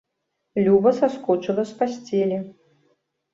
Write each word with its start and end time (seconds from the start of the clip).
Люба 0.67 0.93
саскочыла 0.99 1.63
з 1.73 1.77
пасцелі. 1.83 2.41